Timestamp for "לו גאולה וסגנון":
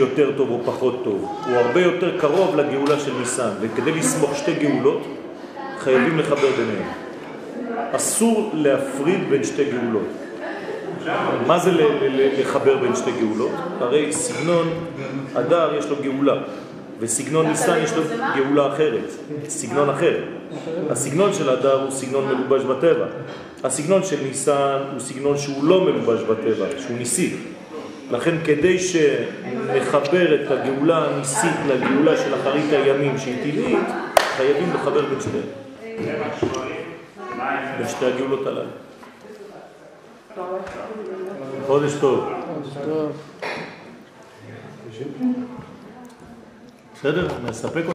15.86-17.46